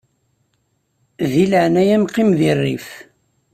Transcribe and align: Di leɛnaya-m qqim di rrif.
Di 1.31 1.43
leɛnaya-m 1.51 2.03
qqim 2.09 2.29
di 2.39 2.51
rrif. 2.59 2.89